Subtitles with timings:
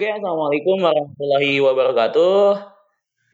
[0.00, 2.56] Oke, assalamualaikum warahmatullahi wabarakatuh.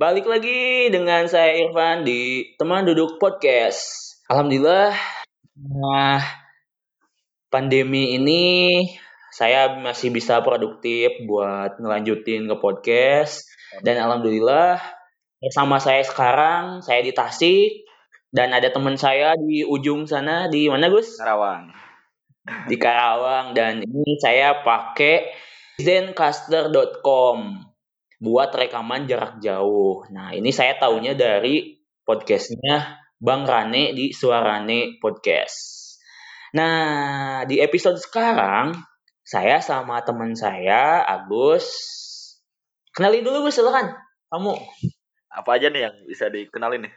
[0.03, 3.87] Balik lagi dengan saya Irfan di teman duduk podcast.
[4.27, 4.91] Alhamdulillah,
[5.63, 6.19] nah
[7.55, 8.83] pandemi ini
[9.31, 13.47] saya masih bisa produktif buat ngelanjutin ke podcast
[13.87, 14.83] dan alhamdulillah
[15.39, 17.87] bersama saya sekarang saya di Tasik
[18.35, 21.15] dan ada teman saya di ujung sana di mana Gus?
[21.15, 21.71] Karawang.
[22.67, 27.39] Di Karawang dan ini saya pakai zencaster.com
[28.17, 30.09] buat rekaman jarak jauh.
[30.09, 35.85] Nah, ini saya tahunya dari podcastnya Bang Rane di Suarane Podcast.
[36.57, 38.73] Nah, di episode sekarang
[39.21, 41.69] saya sama teman saya Agus.
[42.97, 43.93] Kenalin dulu Gus, silakan.
[44.33, 44.57] Kamu.
[45.29, 46.95] Apa aja nih yang bisa dikenalin nih?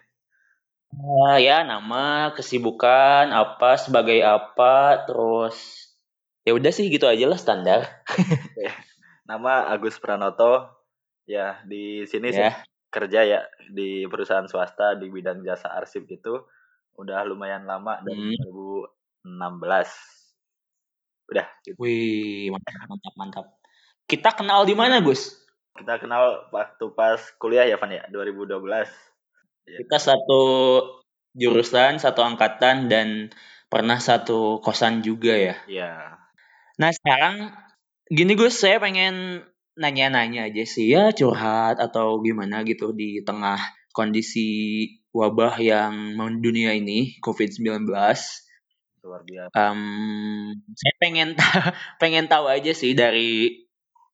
[0.95, 5.88] Uh, ya, nama, kesibukan, apa, sebagai apa, terus
[6.49, 7.85] ya udah sih gitu aja lah standar.
[9.29, 10.81] Nama Agus Pranoto.
[11.29, 12.65] Ya di sini yeah.
[12.89, 16.49] kerja ya di perusahaan swasta di bidang jasa arsip gitu.
[16.97, 18.49] Udah lumayan lama dari hmm.
[19.29, 19.29] 2016
[21.29, 21.77] udah gitu.
[21.77, 23.45] wih mantap mantap mantap.
[24.09, 25.37] Kita kenal di mana Gus?
[25.77, 28.09] Kita kenal waktu pas kuliah ya Van ya?
[28.09, 28.65] 2012
[29.69, 29.77] ya.
[29.85, 30.41] kita satu
[31.37, 33.29] jurusan satu angkatan dan
[33.69, 35.55] pernah satu kosan juga ya?
[35.69, 36.18] Iya
[36.79, 37.51] Nah sekarang
[38.07, 39.43] gini Gus, saya pengen
[39.75, 43.59] nanya-nanya aja sih ya curhat atau gimana gitu di tengah
[43.91, 47.83] kondisi wabah yang mendunia ini COVID-19.
[49.03, 49.55] Luar biasa.
[49.55, 51.35] Um, saya pengen
[52.01, 53.59] pengen tahu aja sih dari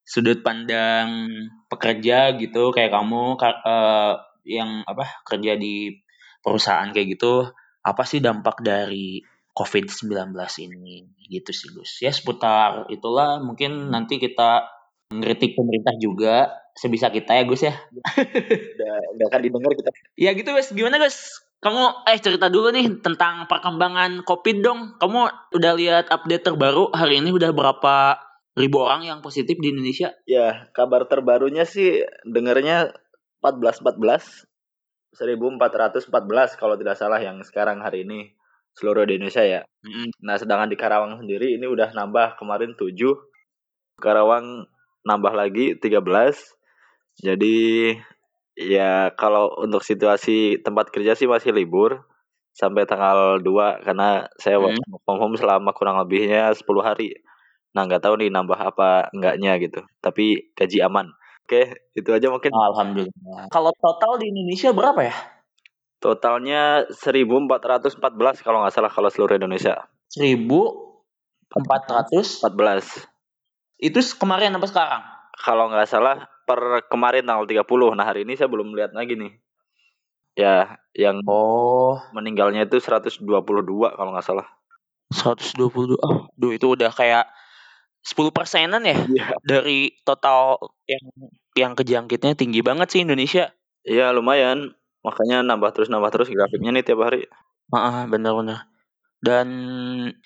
[0.06, 1.30] sudut pandang
[1.70, 4.14] pekerja gitu kayak kamu uh,
[4.46, 6.02] yang apa kerja di
[6.42, 7.50] perusahaan kayak gitu
[7.82, 9.18] apa sih dampak dari
[9.56, 10.36] COVID-19
[10.68, 12.04] ini gitu sih Gus.
[12.04, 14.68] Ya seputar itulah mungkin nanti kita
[15.08, 17.72] ngeritik pemerintah juga sebisa kita ya Gus ya.
[18.76, 19.88] udah udah kan didengar kita.
[20.20, 20.76] Ya gitu Gus.
[20.76, 21.40] Gimana Gus?
[21.64, 24.80] Kamu eh cerita dulu nih tentang perkembangan COVID dong.
[25.00, 25.20] Kamu
[25.56, 28.20] udah lihat update terbaru hari ini udah berapa
[28.60, 30.12] ribu orang yang positif di Indonesia?
[30.28, 32.92] Ya, kabar terbarunya sih dengarnya
[33.40, 34.44] 14 14
[35.16, 38.35] 1414 kalau tidak salah yang sekarang hari ini
[38.76, 39.60] seluruh di Indonesia ya.
[39.82, 40.08] Mm-hmm.
[40.22, 42.92] Nah, sedangkan di Karawang sendiri ini udah nambah kemarin 7.
[43.96, 44.68] Karawang
[45.08, 46.04] nambah lagi 13.
[47.24, 47.96] Jadi
[48.56, 52.04] ya kalau untuk situasi tempat kerja sih masih libur
[52.56, 55.04] sampai tanggal 2 karena saya work mm.
[55.04, 57.16] from home selama kurang lebihnya 10 hari.
[57.72, 59.80] Nah, nggak tahu nih nambah apa enggaknya gitu.
[60.04, 61.12] Tapi gaji aman.
[61.46, 62.50] Oke, itu aja mungkin.
[62.50, 63.46] Alhamdulillah.
[63.52, 65.35] Kalau total di Indonesia berapa ya?
[66.06, 69.90] Totalnya 1414 kalau nggak salah kalau seluruh Indonesia.
[70.14, 71.50] 1414.
[73.82, 75.02] Itu kemarin apa sekarang?
[75.34, 77.98] Kalau nggak salah per kemarin tanggal 30.
[77.98, 79.34] Nah, hari ini saya belum lihat lagi nih.
[80.38, 83.26] Ya, yang oh meninggalnya itu 122
[83.98, 84.46] kalau nggak salah.
[85.10, 85.98] 122.
[85.98, 87.26] Oh, duh itu udah kayak
[88.06, 89.34] 10 persenan ya yeah.
[89.42, 91.02] dari total yang
[91.58, 93.50] yang kejangkitnya tinggi banget sih Indonesia.
[93.82, 94.78] Iya lumayan.
[95.06, 97.30] Makanya nambah terus nambah terus grafiknya nih tiap hari.
[97.70, 98.66] Ah, benar-benar.
[99.22, 99.48] Dan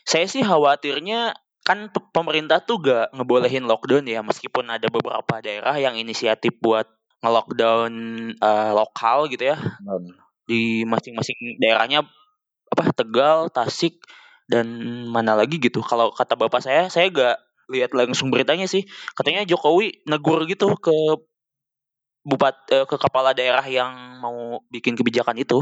[0.08, 6.00] saya sih khawatirnya kan pemerintah tuh gak ngebolehin lockdown ya meskipun ada beberapa daerah yang
[6.00, 6.88] inisiatif buat
[7.20, 7.92] nge-lockdown
[8.40, 9.60] uh, lokal gitu ya.
[9.60, 10.16] Hmm.
[10.48, 12.08] Di masing-masing daerahnya
[12.72, 14.00] apa Tegal, Tasik
[14.48, 14.66] dan
[15.12, 15.84] mana lagi gitu.
[15.84, 17.36] Kalau kata bapak saya, saya gak
[17.70, 18.88] lihat langsung beritanya sih.
[19.12, 21.20] Katanya Jokowi negur gitu ke
[22.24, 25.58] bupat uh, ke kepala daerah yang mau bikin kebijakan itu.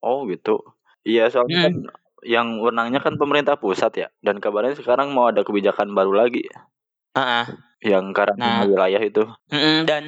[0.00, 0.60] Oh gitu.
[1.02, 1.86] Iya soalnya kan hmm.
[1.86, 6.46] kan yang wenangnya kan pemerintah pusat ya dan kabarnya sekarang mau ada kebijakan baru lagi.
[7.12, 7.46] Uh-uh.
[7.82, 9.26] Yang karantina nah, wilayah itu.
[9.90, 10.04] dan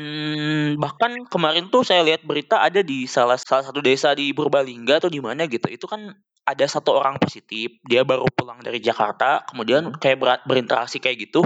[0.79, 5.11] bahkan kemarin tuh saya lihat berita ada di salah salah satu desa di Purbalingga atau
[5.11, 5.67] di mana gitu.
[5.67, 6.14] Itu kan
[6.44, 9.99] ada satu orang positif, dia baru pulang dari Jakarta, kemudian hmm.
[9.99, 11.43] kayak ber, berinteraksi kayak gitu.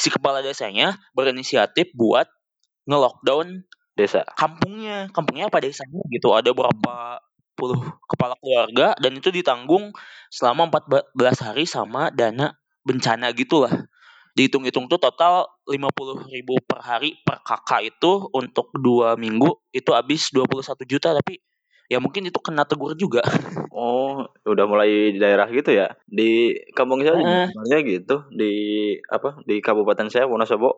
[0.00, 2.30] Si kepala desanya berinisiatif buat
[2.90, 3.62] nge-lockdown
[3.94, 4.26] desa.
[4.34, 6.34] Kampungnya kampungnya apa desanya gitu?
[6.34, 7.22] Ada berapa
[7.54, 7.78] puluh
[8.08, 9.92] kepala keluarga dan itu ditanggung
[10.32, 13.70] selama 14 hari sama dana bencana gitulah.
[14.32, 20.32] Dihitung-hitung tuh total 50 ribu per hari per kakak itu untuk dua minggu itu habis
[20.32, 21.42] 21 juta tapi
[21.90, 23.20] ya mungkin itu kena tegur juga.
[23.80, 25.96] Oh udah mulai di daerah gitu ya?
[26.04, 28.52] Di kampung saya sebenarnya gitu di
[29.08, 30.76] apa di kabupaten saya Wonosobo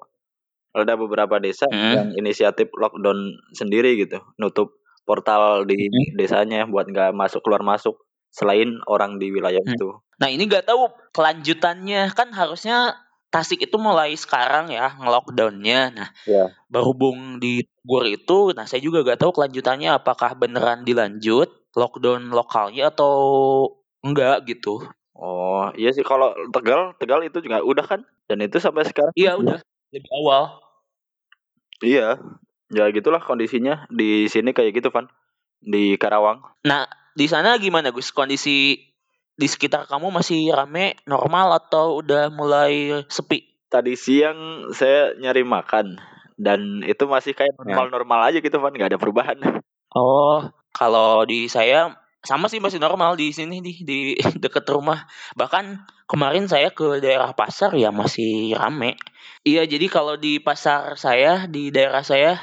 [0.72, 1.92] ada beberapa desa hmm.
[1.92, 4.72] yang inisiatif lockdown sendiri gitu, nutup
[5.04, 6.16] portal di hmm.
[6.16, 8.00] desanya buat nggak masuk keluar masuk
[8.32, 9.76] selain orang di wilayah hmm.
[9.76, 9.88] itu.
[10.18, 12.96] Nah ini nggak tahu kelanjutannya kan harusnya
[13.32, 15.80] Tasik itu mulai sekarang ya ngelockdownnya.
[15.96, 16.52] Nah, Ya.
[16.68, 22.92] berhubung di Bogor itu, nah saya juga gak tahu kelanjutannya apakah beneran dilanjut lockdown lokalnya
[22.92, 23.16] atau
[24.04, 24.84] enggak gitu.
[25.16, 28.04] Oh, iya sih kalau Tegal, Tegal itu juga udah kan?
[28.28, 29.16] Dan itu sampai sekarang.
[29.16, 30.42] Iya udah, lebih awal.
[31.82, 32.16] Iya,
[32.70, 35.10] ya gitulah kondisinya di sini kayak gitu Van
[35.60, 36.42] di Karawang.
[36.64, 38.14] Nah, di sana gimana Gus?
[38.14, 38.78] Kondisi
[39.32, 43.66] di sekitar kamu masih rame, normal atau udah mulai sepi?
[43.68, 45.96] Tadi siang saya nyari makan
[46.36, 47.74] dan itu masih kayak Ya.
[47.76, 49.38] normal-normal aja gitu Van, nggak ada perubahan.
[49.92, 51.92] Oh, kalau di saya
[52.22, 53.98] sama sih masih normal di sini di di
[54.44, 55.08] deket rumah.
[55.34, 58.94] Bahkan kemarin saya ke daerah pasar ya masih rame.
[59.42, 62.38] Iya, jadi kalau di pasar saya di daerah saya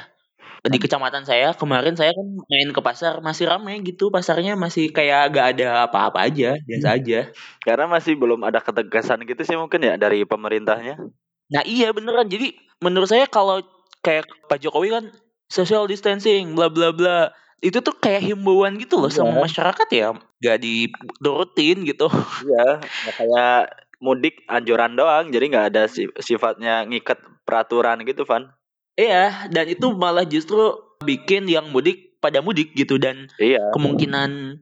[0.60, 5.32] di kecamatan saya kemarin saya kan main ke pasar masih rame gitu pasarnya masih kayak
[5.32, 7.32] gak ada apa-apa aja biasa aja.
[7.64, 11.00] Karena masih belum ada ketegasan gitu sih mungkin ya dari pemerintahnya.
[11.48, 12.28] nah iya beneran.
[12.28, 12.52] Jadi
[12.84, 13.64] menurut saya kalau
[14.04, 15.04] kayak Pak Jokowi kan
[15.48, 19.40] social distancing bla bla bla itu tuh kayak himbauan gitu loh sama Iya.
[19.44, 20.08] masyarakat ya
[20.40, 22.08] gak diturutin gitu.
[22.44, 22.80] Iya,
[23.16, 23.60] kayak
[24.00, 28.48] mudik anjuran doang, jadi nggak ada si- sifatnya ngikat peraturan gitu Van.
[28.92, 33.72] iya dan itu malah justru bikin yang mudik pada mudik gitu dan Iya.
[33.72, 34.60] kemungkinan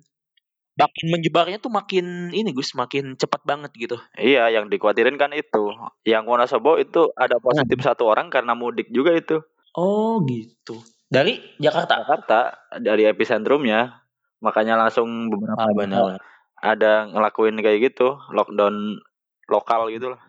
[0.78, 5.74] makin menyebarnya tuh makin ini Gus makin cepat banget gitu Iya, yang dikhawatirin kan itu.
[6.02, 9.42] Yang Wonosobo itu ada positif satu orang karena mudik juga itu.
[9.74, 10.78] Oh gitu.
[11.08, 11.98] Dari Jakarta.
[11.98, 12.38] Jakarta
[12.78, 14.06] dari epicentrumnya.
[14.38, 16.22] Makanya langsung beberapa Ah benar.
[16.54, 19.02] ada ngelakuin kayak gitu, lockdown
[19.48, 20.20] lokal gitu lah.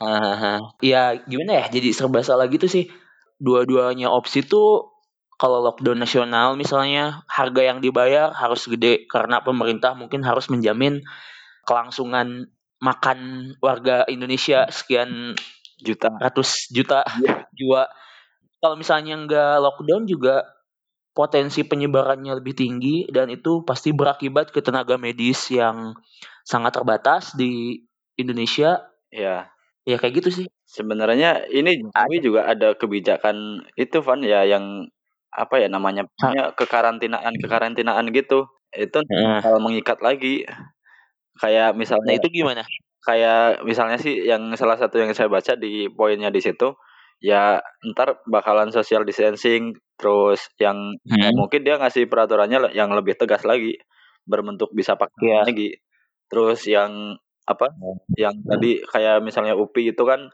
[0.00, 0.72] Hahaha.
[0.80, 1.64] Ya gimana ya?
[1.68, 2.88] Jadi serba salah gitu sih.
[3.36, 4.88] Dua-duanya opsi tuh
[5.40, 11.00] kalau lockdown nasional misalnya harga yang dibayar harus gede karena pemerintah mungkin harus menjamin
[11.64, 15.36] kelangsungan makan warga Indonesia sekian
[15.80, 16.12] Juta.
[16.20, 17.48] ratus juta Iya.
[17.56, 17.82] jiwa.
[18.60, 20.44] Kalau misalnya nggak lockdown juga
[21.16, 25.96] potensi penyebarannya lebih tinggi dan itu pasti berakibat ke tenaga medis yang
[26.44, 27.80] sangat terbatas di
[28.22, 28.84] Indonesia.
[29.10, 29.50] Ya.
[29.88, 30.46] Ya kayak gitu sih.
[30.68, 34.86] Sebenarnya ini Jokowi juga ada kebijakan itu Van ya yang
[35.30, 38.46] apa ya namanya punya kekarantinaan kekarantinaan gitu.
[38.70, 40.46] Itu Nah, kalau mengikat lagi
[41.40, 42.62] kayak nah misalnya itu gimana?
[43.00, 46.76] kayak misalnya sih yang salah satu yang saya baca di poinnya di situ
[47.24, 47.56] ya
[47.92, 50.76] ntar bakalan social distancing terus yang
[51.08, 51.36] ya Hmm.
[51.40, 53.76] mungkin dia ngasih peraturannya le- yang lebih tegas lagi
[54.28, 55.40] berbentuk bisa pakai Iya.
[55.48, 55.68] lagi
[56.28, 57.16] terus yang
[57.50, 57.74] apa
[58.14, 60.30] yang tadi kayak misalnya UPI itu kan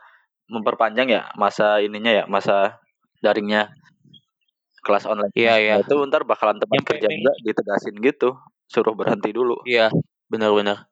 [0.47, 2.79] memperpanjang ya masa ininya ya masa
[3.19, 3.73] daringnya
[4.85, 5.75] kelas online Iya, iya.
[5.77, 8.29] Nah, itu ntar bakalan tempat Yang kerja juga ditegasin gitu
[8.67, 9.91] suruh berhenti dulu Iya,
[10.29, 10.87] benar-benar.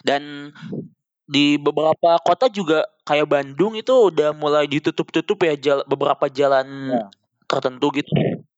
[0.00, 0.54] Dan
[1.26, 7.04] di beberapa kota juga kayak Bandung itu udah mulai ditutup-tutup ya jal beberapa jalan Ya.
[7.44, 8.10] tertentu gitu.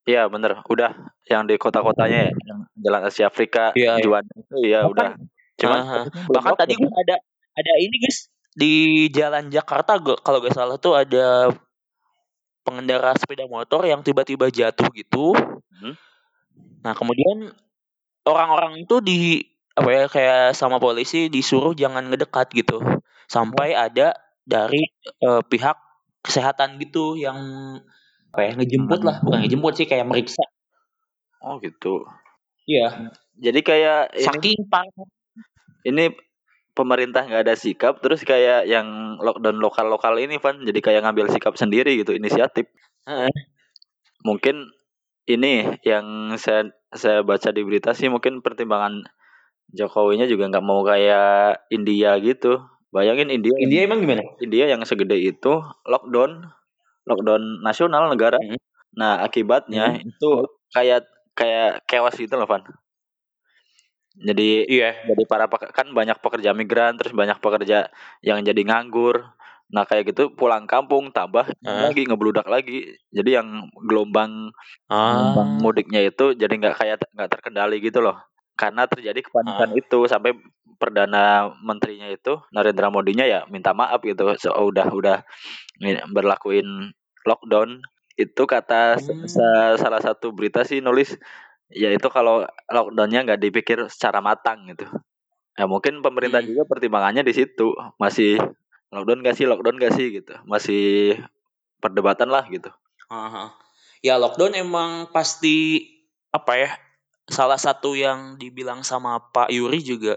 [0.05, 0.93] Iya bener, udah
[1.29, 4.05] yang di kota-kotanya ya, yang Jalan Asia Afrika, Iya, iya.
[4.05, 5.11] Juanda itu ya Bahkan- udah.
[5.59, 5.99] Cuman Aha.
[6.09, 7.17] belum Bahkan tadi gua ada
[7.59, 11.55] ada ini guys di jalan Jakarta kalau gak salah tuh ada
[12.67, 15.31] pengendara sepeda motor yang tiba-tiba jatuh gitu.
[15.79, 15.95] Hmm.
[16.83, 17.55] Nah kemudian
[18.27, 19.47] orang-orang itu di
[19.79, 22.83] apa ya kayak sama polisi disuruh jangan ngedekat gitu
[23.31, 24.11] sampai ada
[24.43, 24.83] dari
[25.23, 25.79] eh, pihak
[26.27, 27.39] kesehatan gitu yang
[28.35, 30.43] apa ya ngejemput lah bukan ngejemput sih kayak meriksa.
[31.39, 32.05] Oh gitu.
[32.67, 33.15] Iya.
[33.39, 35.07] Jadi kayak ini, Saking parah.
[35.85, 36.15] Ini
[36.75, 41.59] pemerintah nggak ada sikap, terus kayak yang lockdown lokal-lokal ini Van, jadi kayak ngambil sikap
[41.59, 42.71] sendiri gitu, inisiatif.
[44.23, 44.71] Mungkin
[45.29, 49.05] ini yang saya saya baca di berita sih mungkin pertimbangan
[49.69, 52.57] Jokowinya juga nggak mau kayak India gitu.
[52.89, 54.25] Bayangin India, India emang gimana?
[54.41, 56.49] India yang segede itu lockdown,
[57.05, 58.41] lockdown nasional negara.
[58.41, 58.57] Hmm.
[58.97, 61.05] Nah akibatnya itu kayak
[61.37, 62.65] kayak chaos gitu loh Van.
[64.19, 64.99] Jadi Iya.
[65.07, 67.87] jadi para kan banyak pekerja migran terus banyak pekerja
[68.21, 69.23] yang jadi nganggur.
[69.69, 71.87] Nah kayak gitu pulang kampung tambah Ah.
[71.87, 72.99] lagi ngebludak lagi.
[73.15, 74.51] Jadi yang gelombang
[74.91, 75.15] Ah.
[75.35, 78.19] gelombang mudiknya itu jadi nggak kayak nggak terkendali gitu loh.
[78.59, 79.79] Karena terjadi kepanikan Ah.
[79.79, 80.35] itu sampai
[80.79, 84.35] perdana menterinya itu Narendra Modinya ya minta maaf gitu.
[84.39, 85.23] So, udah udah
[85.79, 87.83] ini berlakuin lockdown
[88.15, 89.27] itu kata Hmm.
[89.31, 91.15] sa- salah satu berita sih nulis
[91.73, 94.89] ya itu kalau lockdownnya nggak dipikir secara matang gitu.
[95.59, 96.55] Ya mungkin pemerintah Hmm.
[96.55, 98.39] juga pertimbangannya di situ masih
[98.95, 101.19] lockdown gak sih lockdown gak sih gitu masih
[101.83, 102.71] perdebatan lah gitu.
[103.11, 103.53] Aha.
[104.01, 105.83] Ya lockdown emang pasti
[106.31, 106.71] apa ya
[107.29, 110.17] salah satu yang dibilang sama Pak Yuri juga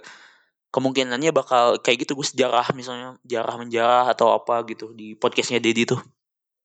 [0.71, 5.83] kemungkinannya bakal kayak gitu gus sejarah misalnya jarah menjarah atau apa gitu di podcastnya Dedi
[5.83, 5.99] tuh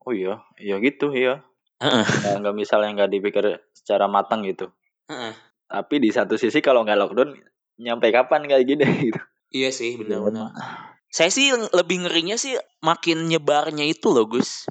[0.06, 1.42] oh iya iya gitu iya
[1.83, 2.40] uh-uh.
[2.40, 4.71] nggak misalnya nggak dipikir secara matang gitu.
[5.06, 5.35] Uh-uh.
[5.66, 7.30] tapi di satu sisi kalau nggak lockdown
[7.78, 9.21] nyampe kapan kayak gini gitu?
[9.52, 10.52] Iya sih benar-benar.
[10.52, 10.66] iya.
[11.06, 14.66] saya sih lebih ngerinya sih makin nyebarnya itu loh Gus.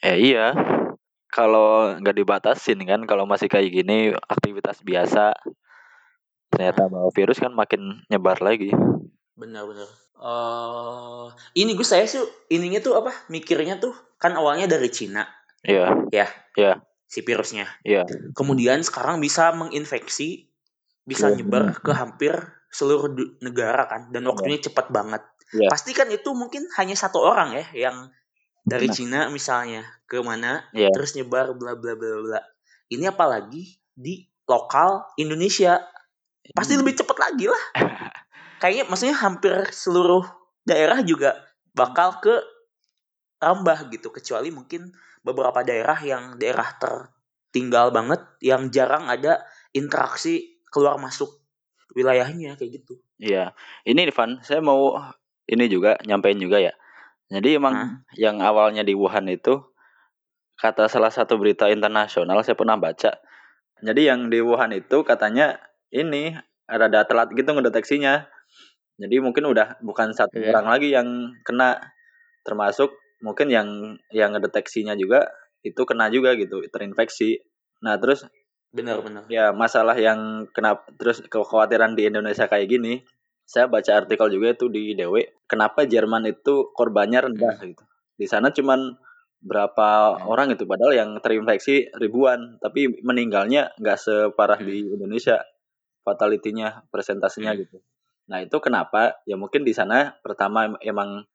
[0.00, 0.54] Eh iya.
[1.28, 5.36] Kalau nggak dibatasin kan kalau masih kayak gini aktivitas biasa
[6.48, 8.72] ternyata bawa virus kan makin nyebar lagi.
[9.36, 9.86] Benar-benar.
[10.18, 12.18] Uh, ini gue saya sih
[12.50, 15.22] ininya tuh apa mikirnya tuh kan awalnya dari Cina
[15.64, 16.28] iya yeah.
[16.28, 16.76] ya yeah.
[17.08, 18.30] si virusnya iya yeah.
[18.34, 20.50] kemudian sekarang bisa menginfeksi
[21.08, 21.36] bisa yeah.
[21.40, 22.34] nyebar ke hampir
[22.68, 23.08] seluruh
[23.40, 24.66] negara kan dan waktunya yeah.
[24.68, 25.22] cepat banget
[25.56, 25.70] yeah.
[25.72, 27.96] pasti kan itu mungkin hanya satu orang ya yang
[28.68, 28.94] dari nah.
[28.94, 30.92] Cina misalnya ke mana yeah.
[30.92, 32.40] terus nyebar bla bla bla bla
[32.92, 35.80] ini apalagi di lokal Indonesia
[36.52, 36.80] pasti hmm.
[36.84, 37.64] lebih cepat lagi lah
[38.60, 40.24] kayaknya maksudnya hampir seluruh
[40.64, 41.40] daerah juga
[41.72, 42.34] bakal ke
[43.38, 44.92] tambah gitu kecuali mungkin
[45.28, 49.44] beberapa daerah yang daerah tertinggal banget yang jarang ada
[49.76, 51.28] interaksi keluar masuk
[51.92, 52.96] wilayahnya kayak gitu.
[53.20, 53.52] Iya,
[53.84, 54.96] ini Ivan, saya mau
[55.44, 56.72] ini juga nyampein juga ya.
[57.28, 58.16] Jadi emang hmm?
[58.16, 59.60] yang awalnya di Wuhan itu
[60.56, 63.20] kata salah satu berita internasional saya pernah baca.
[63.84, 65.60] Jadi yang di Wuhan itu katanya
[65.92, 66.32] ini
[66.68, 68.26] ada telat gitu ngedeteksinya.
[68.98, 70.50] Jadi mungkin udah bukan satu yeah.
[70.50, 71.78] orang lagi yang kena
[72.42, 72.90] termasuk
[73.24, 73.68] mungkin yang
[74.14, 75.28] yang ngedeteksinya juga
[75.66, 77.42] itu kena juga gitu terinfeksi.
[77.82, 78.26] Nah terus
[78.68, 83.00] benar-benar ya masalah yang kena terus kekhawatiran di Indonesia kayak gini
[83.48, 87.64] saya baca artikel juga itu di DW kenapa Jerman itu korbannya rendah hmm.
[87.64, 87.84] gitu
[88.20, 88.92] di sana cuman
[89.40, 90.28] berapa hmm.
[90.28, 94.68] orang itu padahal yang terinfeksi ribuan tapi meninggalnya nggak separah hmm.
[94.68, 95.40] di Indonesia
[96.08, 97.60] fatality-nya, presentasinya hmm.
[97.60, 97.78] gitu.
[98.32, 99.20] Nah, itu kenapa?
[99.28, 101.28] Ya mungkin di sana pertama emang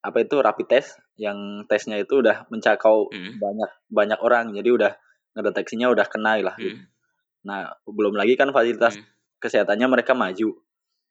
[0.00, 3.36] apa itu rapid test yang tesnya itu udah mencakau hmm.
[3.36, 4.56] banyak banyak orang.
[4.56, 4.92] Jadi udah
[5.36, 6.76] ngedeteksinya udah kena lah gitu.
[6.76, 6.88] Hmm.
[7.44, 9.06] Nah, belum lagi kan fasilitas hmm.
[9.40, 10.56] kesehatannya mereka maju.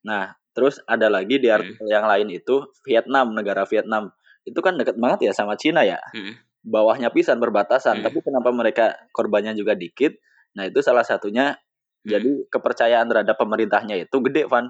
[0.06, 1.94] Nah, terus ada lagi di artikel hmm.
[1.94, 4.14] yang lain itu Vietnam, negara Vietnam.
[4.46, 5.98] Itu kan deket banget ya sama Cina ya.
[6.14, 6.38] Hmm.
[6.60, 8.06] Bawahnya pisan berbatasan, hmm.
[8.06, 10.18] tapi kenapa mereka korbannya juga dikit?
[10.58, 11.58] Nah, itu salah satunya
[12.06, 12.48] jadi hmm.
[12.52, 14.70] kepercayaan terhadap pemerintahnya itu gede, Van.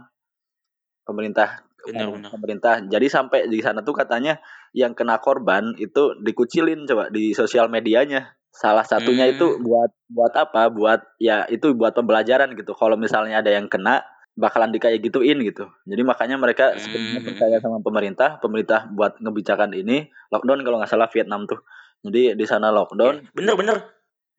[1.03, 2.29] Pemerintah benar, benar.
[2.33, 2.73] pemerintah.
[2.85, 4.37] Jadi sampai di sana tuh katanya
[4.71, 8.35] yang kena korban itu dikucilin coba di sosial medianya.
[8.49, 9.33] Salah satunya hmm.
[9.37, 10.73] itu buat buat apa?
[10.73, 12.73] Buat ya itu buat pembelajaran gitu.
[12.73, 14.01] Kalau misalnya ada yang kena
[14.39, 15.67] bakalan dikayak gituin gitu.
[15.85, 16.79] Jadi makanya mereka hmm.
[16.79, 21.61] sebenarnya percaya sama pemerintah, pemerintah buat ngebijakan ini lockdown kalau nggak salah Vietnam tuh.
[22.01, 23.35] Jadi di sana lockdown.
[23.35, 23.85] Bener-bener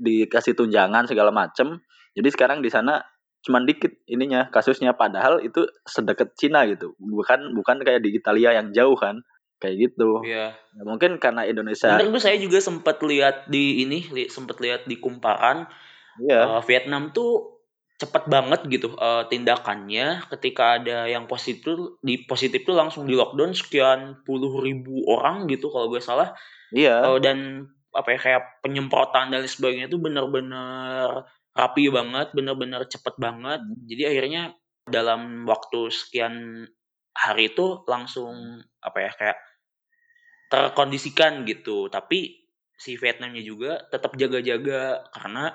[0.00, 1.80] dikasih tunjangan segala macem
[2.14, 2.98] jadi sekarang di sana
[3.40, 6.92] cuman dikit ininya kasusnya padahal itu sedekat Cina gitu.
[7.00, 9.24] Bukan bukan kayak di Italia yang jauh kan.
[9.60, 10.24] Kayak gitu.
[10.24, 10.56] Iya.
[10.56, 14.96] Ya, mungkin karena Indonesia Bener saya juga sempat lihat di ini li, sempat lihat di
[14.96, 15.68] kumparan
[16.20, 16.58] Iya.
[16.58, 17.60] Uh, Vietnam tuh
[18.00, 23.52] cepat banget gitu uh, tindakannya ketika ada yang positif di positif tuh langsung di lockdown
[23.52, 26.32] sekian puluh ribu orang gitu kalau gue salah
[26.72, 33.14] iya uh, dan apa ya kayak penyemprotan dan sebagainya itu benar-benar rapi banget, bener-bener cepet
[33.18, 33.60] banget.
[33.86, 34.42] Jadi akhirnya
[34.86, 36.66] dalam waktu sekian
[37.14, 39.38] hari itu langsung apa ya kayak
[40.50, 41.90] terkondisikan gitu.
[41.90, 42.40] Tapi
[42.80, 45.52] si Vietnamnya juga tetap jaga-jaga karena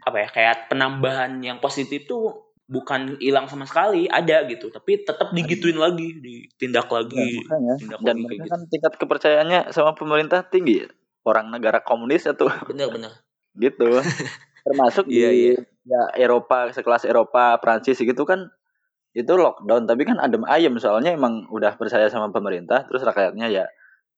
[0.00, 5.34] apa ya kayak penambahan yang positif tuh bukan hilang sama sekali ada gitu tapi tetap
[5.34, 8.52] digituin lagi ditindak lagi ya, tindak dan lagi mereka gitu.
[8.54, 10.86] kan tingkat kepercayaannya sama pemerintah tinggi
[11.26, 13.10] orang negara komunis itu bener-bener
[13.62, 13.90] gitu
[14.66, 15.60] termasuk iya, di iya.
[15.86, 18.48] ya Eropa sekelas Eropa Prancis gitu kan
[19.10, 19.90] itu lockdown.
[19.90, 23.66] Tapi kan adem ayem soalnya emang udah percaya sama pemerintah terus rakyatnya ya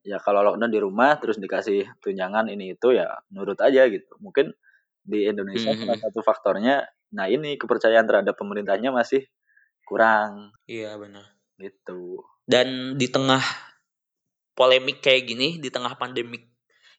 [0.03, 4.13] ya kalau lockdown di rumah terus dikasih tunjangan ini itu ya nurut aja gitu.
[4.21, 4.53] Mungkin
[5.03, 5.89] di Indonesia mm -hmm.
[5.89, 9.27] salah satu faktornya nah ini kepercayaan terhadap pemerintahnya masih
[9.87, 10.55] kurang.
[10.69, 11.25] Iya benar.
[11.59, 12.23] Gitu.
[12.43, 13.43] Dan di tengah
[14.53, 16.53] polemik kayak gini di tengah pandemik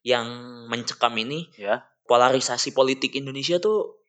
[0.03, 0.27] yang
[0.67, 4.03] mencekam ini ya polarisasi politik Indonesia tuh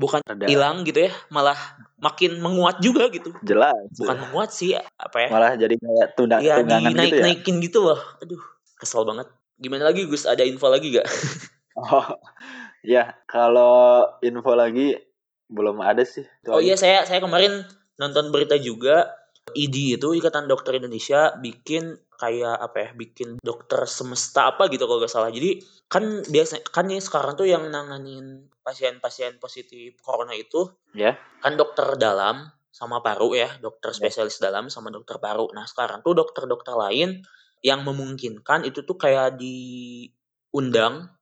[0.00, 1.56] bukan hilang gitu ya, malah
[2.00, 3.36] makin menguat juga gitu.
[3.44, 3.76] Jelas.
[3.96, 4.24] Bukan jelas.
[4.28, 5.28] menguat sih, apa ya?
[5.28, 7.24] Malah jadi kayak tunda ya, tunggangan dinaik, gitu ya.
[7.24, 8.00] naikin gitu loh.
[8.24, 8.40] Aduh,
[8.80, 9.28] kesel banget.
[9.60, 10.24] Gimana lagi Gus?
[10.24, 11.04] Ada info lagi gak?
[11.84, 12.16] oh,
[12.80, 14.96] ya kalau info lagi
[15.52, 16.24] belum ada sih.
[16.24, 17.68] Itu oh iya, saya saya kemarin
[18.00, 19.20] nonton berita juga
[19.52, 25.00] ID itu Ikatan Dokter Indonesia bikin kayak apa ya bikin dokter semesta apa gitu kalau
[25.00, 25.56] gak salah jadi
[25.88, 31.14] kan biasa kan nih sekarang tuh yang nanganin pasien-pasien positif corona itu ya yeah.
[31.40, 35.50] kan dokter dalam sama paru ya, dokter spesialis dalam sama dokter paru.
[35.52, 37.20] Nah, sekarang tuh dokter-dokter lain
[37.60, 41.12] yang memungkinkan itu tuh kayak diundang,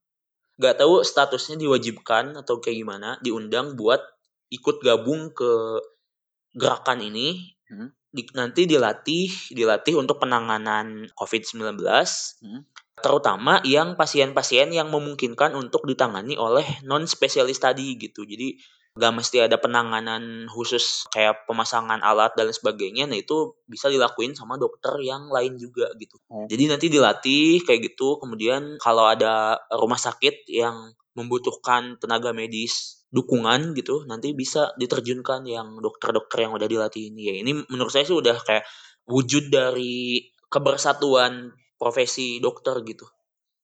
[0.61, 3.99] nggak tahu statusnya diwajibkan atau kayak gimana, diundang buat
[4.55, 5.83] ikut gabung ke
[6.55, 7.59] gerakan ini.
[7.67, 7.91] Hmm.
[8.09, 11.77] Di, nanti dilatih, dilatih untuk penanganan COVID-19,
[12.41, 12.65] Hmm.
[12.99, 18.27] terutama yang pasien-pasien yang memungkinkan untuk ditangani oleh non spesialis tadi gitu.
[18.27, 18.59] Jadi
[18.99, 24.59] nggak mesti ada penanganan khusus kayak pemasangan alat dan sebagainya nah itu bisa dilakuin sama
[24.59, 26.51] dokter yang lain juga gitu Hmm.
[26.51, 33.73] jadi nanti dilatih kayak gitu kemudian kalau ada rumah sakit yang membutuhkan tenaga medis dukungan
[33.73, 38.17] gitu nanti bisa diterjunkan yang dokter-dokter yang udah dilatih ini ya ini menurut saya sih
[38.17, 38.69] udah kayak
[39.09, 40.21] wujud dari
[40.53, 43.09] kebersatuan profesi dokter gitu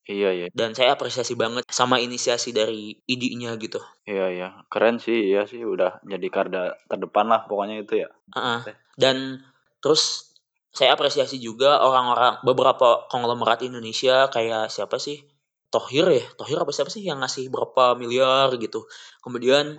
[0.04, 0.46] Iya iya.
[0.52, 3.80] dan saya apresiasi banget sama inisiasi dari ID-nya gitu.
[4.04, 4.48] Iya iya.
[4.68, 8.12] Keren sih, iya sih udah jadi karda terdepan lah pokoknya itu ya.
[8.36, 8.68] Uh-uh.
[9.00, 9.40] Dan
[9.80, 10.36] terus
[10.76, 15.24] saya apresiasi juga orang-orang beberapa konglomerat Indonesia kayak siapa sih?
[15.74, 18.86] Tohir ya, Tohir apa siapa sih yang ngasih berapa miliar gitu.
[19.18, 19.74] Kemudian.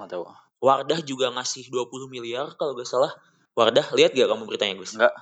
[0.59, 3.15] Wardah juga ngasih 20 miliar kalau gak salah.
[3.55, 4.99] Wardah, lihat gak kamu beritanya Gus?
[4.99, 5.15] Enggak.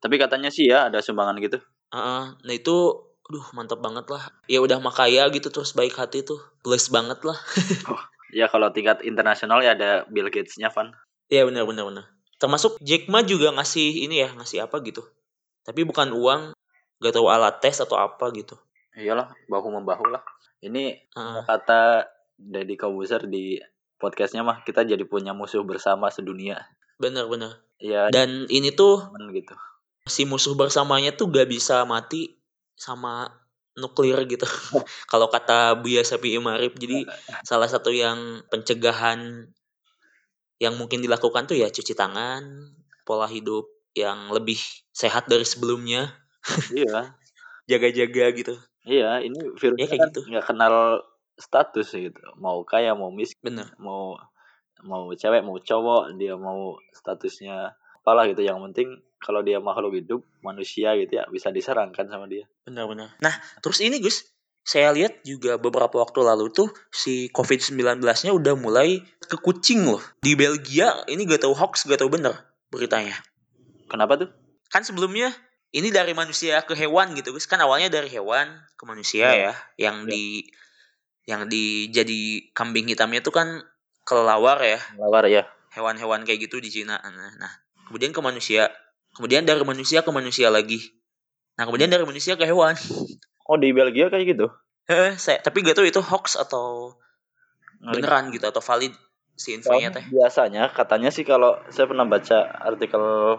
[0.00, 1.60] Tapi katanya sih ya ada sumbangan gitu.
[1.92, 2.40] Uh-uh.
[2.40, 2.76] Nah itu
[3.30, 7.38] aduh mantap banget lah ya udah makaya gitu terus baik hati tuh plus banget lah
[8.30, 10.94] Ya kalau tingkat internasional ya ada Bill Gates-nya Van.
[11.30, 12.04] Iya benar benar benar.
[12.38, 15.02] Termasuk Jack Ma juga ngasih ini ya, ngasih apa gitu.
[15.66, 16.56] Tapi bukan uang,
[17.02, 18.56] gak tahu alat tes atau apa gitu.
[18.98, 20.22] Iyalah, bahu membahu lah.
[20.60, 21.42] Ini Heeh.
[21.46, 23.60] kata Deddy Kobuser di
[24.00, 26.58] podcastnya mah kita jadi punya musuh bersama sedunia.
[27.00, 27.64] bener bener.
[27.80, 29.56] Ya, Dan ini tuh gitu.
[30.04, 32.36] si musuh bersamanya tuh gak bisa mati
[32.76, 33.28] sama
[33.76, 34.44] nuklir gitu.
[35.10, 37.08] Kalau kata Buya Sapi Imarif, jadi
[37.48, 39.48] salah satu yang pencegahan
[40.60, 42.76] yang mungkin dilakukan tuh ya cuci tangan,
[43.08, 43.64] pola hidup
[43.96, 44.60] yang lebih
[44.92, 46.12] sehat dari sebelumnya,
[46.68, 47.16] iya,
[47.70, 48.54] jaga-jaga gitu.
[48.84, 49.20] Iya.
[49.20, 50.20] Ini virus Ya, kayak kan gitu.
[50.30, 50.74] nggak kenal
[51.36, 52.20] status gitu.
[52.36, 53.72] Mau kaya, mau miskin, Bener.
[53.80, 54.16] mau
[54.80, 58.40] mau cewek, mau cowok, dia mau statusnya apalah gitu.
[58.44, 58.88] Yang penting
[59.20, 62.48] kalau dia makhluk hidup, manusia gitu ya, bisa diserang kan sama dia.
[62.64, 63.20] Benar-benar.
[63.20, 64.24] Nah, terus ini Gus,
[64.64, 70.00] saya lihat juga beberapa waktu lalu tuh si COVID-19-nya udah mulai ke kucing loh.
[70.24, 72.32] Di Belgia ini gak tahu hoax, gak tahu bener
[72.72, 73.16] beritanya.
[73.92, 74.28] Kenapa tuh?
[74.72, 75.34] Kan sebelumnya
[75.70, 77.46] ini dari manusia ke hewan gitu Gus.
[77.46, 79.34] Kan awalnya dari hewan ke manusia Ya.
[79.34, 79.54] ya.
[79.90, 80.08] Yang Ya.
[80.10, 80.24] di
[81.28, 83.48] yang di jadi kambing hitamnya tuh kan
[84.02, 84.82] kelelawar ya.
[84.98, 85.46] Lawar ya.
[85.70, 86.98] Hewan-hewan kayak gitu di Cina.
[86.98, 87.52] Nah, nah,
[87.86, 88.66] kemudian ke manusia.
[89.14, 90.82] Kemudian dari manusia ke manusia lagi.
[91.54, 92.74] Nah, kemudian dari manusia ke hewan.
[93.46, 94.46] Oh di Belgia kayak gitu.
[94.90, 96.98] Eh, saya tapi gak tahu itu hoax atau
[97.78, 98.90] beneran gitu atau valid
[99.38, 100.04] si infonya teh.
[100.12, 103.38] biasanya katanya sih kalau saya pernah baca artikel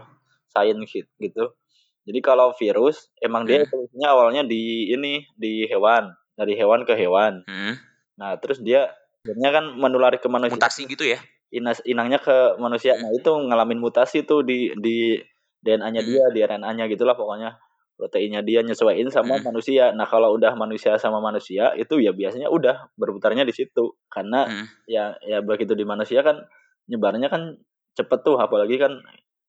[0.50, 1.54] sains gitu.
[2.02, 3.68] Jadi kalau virus emang dia Hmm.
[3.70, 7.46] evolusinya awalnya di ini di hewan, dari hewan ke hewan.
[7.46, 7.78] Hmm,
[8.18, 8.90] Nah, terus dia
[9.22, 10.58] akhirnya kan menulari ke manusia.
[10.58, 11.18] mutasi gitu ya.
[11.52, 12.96] Inas, inangnya ke manusia.
[12.96, 13.06] Hmm.
[13.06, 15.18] Nah, itu ngalamin mutasi tuh di di
[15.62, 16.10] DNA-nya Hmm.
[16.10, 17.58] dia, di RNA-nya gitulah pokoknya.
[17.98, 19.46] Proteinnya dia nyesuaiin sama Hmm.
[19.46, 19.94] manusia.
[19.94, 23.94] Nah, kalau udah manusia sama manusia itu ya biasanya udah berputarnya di situ.
[24.10, 24.66] Karena Hmm.
[24.90, 26.42] ya ya begitu di manusia kan
[26.90, 27.62] nyebarnya kan
[27.94, 28.98] cepet tuh apalagi kan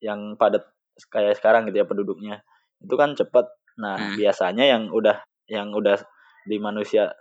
[0.04, 0.68] yang padat
[1.10, 2.44] kayak sekarang gitu ya penduduknya
[2.82, 3.46] itu kan cepet
[3.80, 4.14] nah Hmm.
[4.20, 5.96] biasanya yang udah yang udah
[6.44, 7.16] di manusia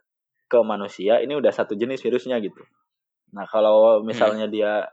[0.52, 2.60] ke manusia ini udah satu jenis virusnya gitu
[3.32, 4.92] nah kalau misalnya dia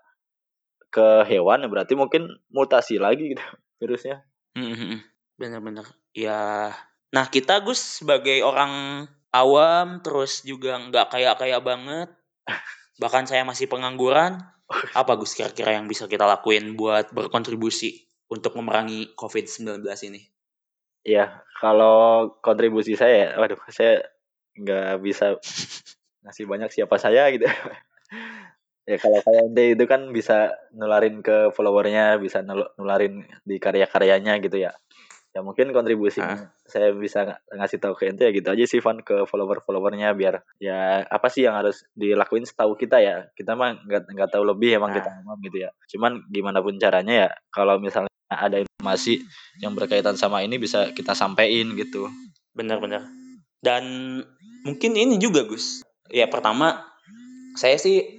[0.88, 3.42] ke hewan berarti mungkin mutasi lagi gitu
[3.82, 4.22] virusnya
[4.58, 5.00] Hmm, hmm, hmm.
[5.38, 5.86] Bener-bener.
[6.18, 6.74] Ya.
[7.14, 12.10] Nah kita Gus sebagai orang awam terus juga nggak kaya-kaya banget.
[12.98, 14.42] Bahkan saya masih pengangguran.
[14.98, 20.22] Apa Gus kira-kira yang bisa kita lakuin buat berkontribusi untuk memerangi COVID-19 ini?
[21.02, 24.04] ya kalau kontribusi saya waduh saya
[24.52, 25.40] nggak bisa
[26.26, 27.48] ngasih banyak siapa saya gitu
[28.84, 34.36] ya kalau kayak ente itu kan bisa nularin ke followernya bisa nul- nularin di karya-karyanya
[34.40, 34.72] gitu ya
[35.28, 36.50] ya mungkin kontribusi Ah.
[36.64, 40.40] saya bisa ng- ngasih tahu ke ente ya gitu aja sih Van ke follower-followernya biar
[40.56, 44.76] ya apa sih yang harus dilakuin setahu kita ya kita mah nggak nggak tahu lebih
[44.76, 44.96] emang Ah.
[45.00, 49.24] kita ngomong gitu ya cuman gimana pun caranya ya kalau misalnya ada informasi
[49.64, 52.06] yang berkaitan sama ini bisa kita sampein gitu
[52.52, 53.06] Benar-benar.
[53.58, 54.18] Dan
[54.62, 55.82] mungkin ini juga Gus.
[56.12, 56.84] Ya pertama
[57.58, 58.18] saya sih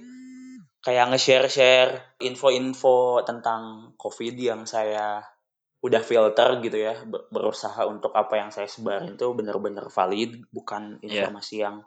[0.80, 5.20] kayak nge-share-share info-info tentang COVID yang saya
[5.80, 11.00] udah filter gitu ya, ber- berusaha untuk apa yang saya sebarin itu benar-benar valid, bukan
[11.00, 11.24] Iya.
[11.28, 11.84] informasi yang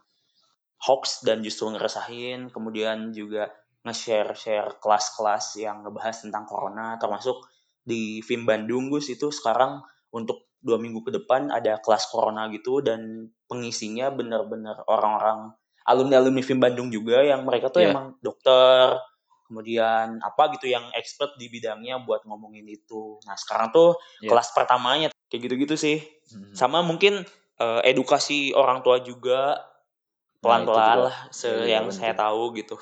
[0.81, 2.49] hoax dan justru ngeresahin.
[2.49, 3.53] Kemudian juga
[3.86, 7.38] nge-share-share kelas-kelas yang ngebahas tentang corona termasuk
[7.84, 9.84] di film Bandung Gus itu sekarang
[10.15, 15.52] untuk dua minggu ke depan ada kelas corona gitu dan pengisinya bener-bener orang-orang
[15.84, 17.91] alumni-alumni film Bandung juga yang mereka tuh yeah.
[17.91, 18.96] emang dokter
[19.43, 23.19] kemudian apa gitu yang expert di bidangnya buat ngomongin itu.
[23.28, 24.32] Nah sekarang tuh yeah.
[24.32, 26.00] kelas pertamanya kayak gitu-gitu sih.
[26.32, 26.56] Hmm.
[26.56, 27.28] Sama mungkin
[27.60, 32.80] uh, edukasi orang tua juga nah, pelan-pelan nah, lah se ya, yang saya tahu gitu.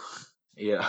[0.55, 0.85] Iya.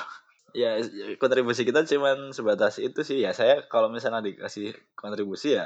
[0.52, 0.76] Ya,
[1.16, 3.32] kontribusi kita cuman sebatas itu sih ya.
[3.32, 5.64] Saya kalau misalnya dikasih kontribusi ya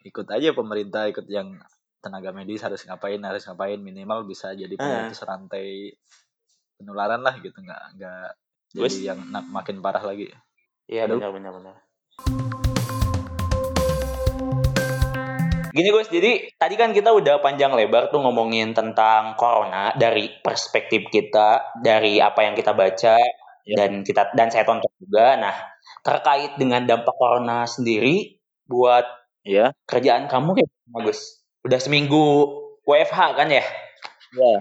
[0.00, 1.60] ikut aja pemerintah, ikut yang
[2.00, 5.28] tenaga medis harus ngapain, harus ngapain minimal bisa jadi pemutus uh.
[5.28, 5.92] rantai
[6.80, 8.28] penularan lah gitu, nggak nggak
[8.72, 9.20] jadi yang
[9.52, 10.32] makin parah lagi.
[10.88, 11.74] Iya benar benar benar.
[15.74, 21.12] Gini guys, jadi tadi kan kita udah panjang lebar tuh ngomongin tentang corona dari perspektif
[21.12, 23.18] kita, dari apa yang kita baca,
[23.64, 23.76] ya.
[23.84, 25.40] dan kita dan saya tonton juga.
[25.40, 25.54] Nah,
[26.04, 29.04] terkait dengan dampak corona sendiri buat
[29.44, 31.44] ya kerjaan kamu kayak bagus.
[31.64, 32.52] Udah seminggu
[32.84, 33.64] WFH kan ya?
[34.36, 34.54] Ya.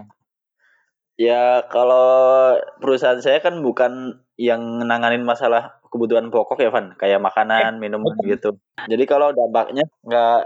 [1.14, 7.78] Ya kalau perusahaan saya kan bukan yang nanganin masalah kebutuhan pokok ya Van, kayak makanan,
[7.78, 8.58] minuman gitu.
[8.90, 10.40] Jadi kalau dampaknya nggak,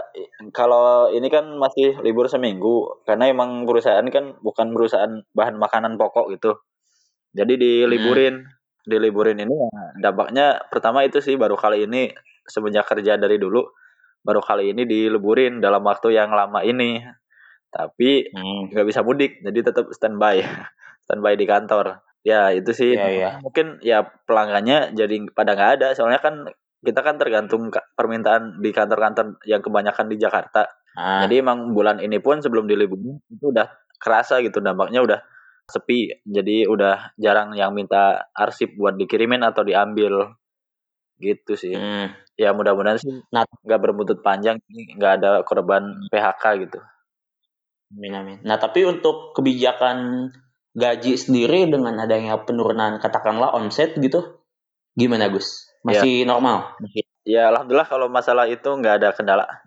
[0.52, 6.36] kalau ini kan masih libur seminggu, karena emang perusahaan kan bukan perusahaan bahan makanan pokok
[6.36, 6.60] gitu.
[7.32, 8.86] Jadi diliburin, hmm.
[8.88, 9.68] diliburin ini ya
[10.00, 12.08] dampaknya pertama itu sih baru kali ini
[12.48, 13.68] semenjak kerja dari dulu
[14.24, 17.00] baru kali ini diliburin dalam waktu yang lama ini.
[17.68, 18.72] Tapi hmm.
[18.72, 18.90] nggak hmm.
[18.90, 20.40] bisa mudik, jadi tetap standby,
[21.04, 22.00] standby di kantor.
[22.26, 23.34] Ya itu sih yeah, yeah.
[23.40, 26.48] mungkin ya pelanggannya jadi pada nggak ada, soalnya kan
[26.82, 30.66] kita kan tergantung permintaan di kantor-kantor yang kebanyakan di Jakarta.
[30.94, 31.26] Ah.
[31.26, 33.66] Jadi emang bulan ini pun sebelum diliburin itu udah
[33.98, 35.20] kerasa gitu dampaknya udah
[35.68, 36.24] sepi.
[36.24, 40.32] Jadi udah jarang yang minta arsip buat dikirimin atau diambil.
[41.20, 41.74] Gitu sih.
[41.76, 42.14] Hmm.
[42.38, 46.78] ya mudah-mudahan sih nah, nggak berbuntut panjang nggak ada korban PHK gitu.
[47.90, 48.38] Amin amin.
[48.46, 50.30] Nah tapi untuk kebijakan
[50.78, 54.38] gaji sendiri dengan adanya penurunan katakanlah omset gitu
[54.94, 55.66] gimana Gus?
[55.82, 56.30] Masih ya.
[56.30, 56.78] normal?
[56.78, 57.02] Masih.
[57.26, 59.66] Ya alhamdulillah kalau masalah itu nggak ada kendala.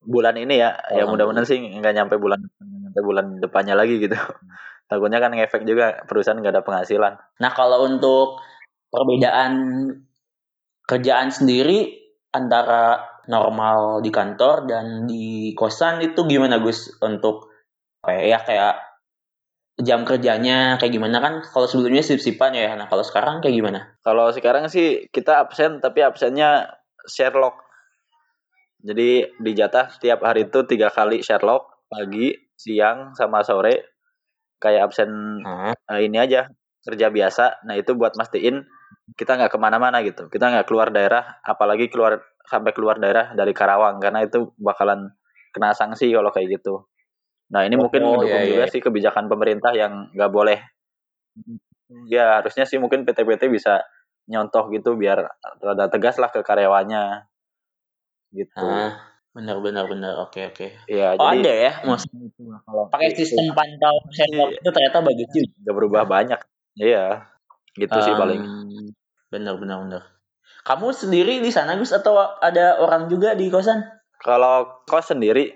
[0.00, 4.16] Bulan ini ya ya mudah-mudahan sih nggak nyampe bulan nyampe bulan depannya lagi gitu.
[4.16, 7.14] Hmm takutnya kan ngefek juga perusahaan nggak ada penghasilan.
[7.38, 8.40] Nah kalau untuk
[8.88, 9.52] perbedaan
[10.88, 11.92] kerjaan sendiri
[12.32, 16.96] antara normal di kantor dan di kosan itu gimana Gus?
[17.04, 17.52] Untuk
[18.00, 18.74] apa ya, ya kayak
[19.84, 21.20] jam kerjanya kayak gimana?
[21.20, 22.72] Kan kalau sebelumnya sip-sipan ya.
[22.74, 23.80] Nah kalau sekarang kayak gimana?
[24.00, 27.68] Kalau sekarang sih kita absen tapi absennya Sherlock
[28.78, 33.97] jadi dijatah setiap hari itu tiga kali Sherlock pagi siang sama sore
[34.58, 35.10] kayak absen
[35.42, 36.50] uh, ini aja
[36.84, 37.64] kerja biasa.
[37.66, 38.62] Nah itu buat mastiin
[39.16, 40.28] kita nggak ke mana-mana gitu.
[40.28, 45.12] Kita nggak keluar daerah apalagi keluar sampai keluar daerah dari Karawang karena itu bakalan
[45.52, 46.88] kena sanksi kalau kayak gitu.
[47.52, 48.72] Nah ini oh, mungkin oh, mendukung iya, juga iya.
[48.72, 50.58] sih kebijakan pemerintah yang nggak boleh.
[52.08, 53.80] Ya harusnya sih mungkin PT-PT bisa
[54.28, 55.24] nyontoh gitu biar
[55.64, 57.24] rada tegas lah ke karyawannya.
[58.32, 58.60] Gitu.
[58.60, 58.92] Uh.
[59.38, 60.12] Benar benar benar.
[60.26, 60.66] Oke oke.
[60.90, 65.28] Iya, oh, jadi ada ya maksudnya itu kalau pakai sistem pantau Sherlock itu ternyata bagus
[65.30, 65.54] juga.
[65.62, 66.40] Gak berubah banyak.
[66.74, 67.22] Iya.
[67.78, 68.42] Gitu um, sih paling.
[69.30, 70.02] Benar benar benar.
[70.66, 73.78] Kamu sendiri di sana Gus atau ada orang juga di kosan?
[74.18, 75.54] Kalau kos sendiri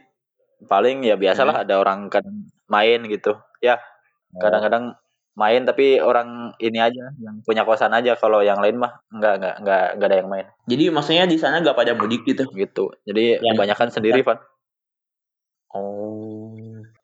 [0.71, 1.65] paling ya biasalah hmm.
[1.67, 2.23] ada orang kan
[2.71, 3.35] main gitu.
[3.59, 3.83] Ya.
[4.31, 4.47] Oh.
[4.47, 4.95] Kadang-kadang
[5.33, 8.17] main tapi orang ini aja yang punya kosan aja.
[8.21, 10.47] Kalau yang lain mah nggak nggak nggak nggak ada yang main.
[10.69, 12.45] Jadi maksudnya di sana nggak pada mudik gitu?
[12.53, 12.85] Gitu.
[13.09, 14.39] Jadi yang kebanyakan sendiri pak
[15.73, 16.53] oh.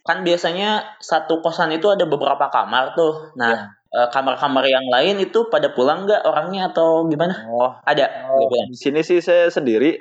[0.04, 3.32] Kan biasanya satu kosan itu ada beberapa kamar tuh.
[3.36, 4.08] Nah ya.
[4.12, 7.48] kamar-kamar yang lain itu pada pulang nggak orangnya atau gimana?
[7.48, 7.72] Oh.
[7.84, 8.28] Ada?
[8.28, 10.00] Oh, di sini sih saya sendiri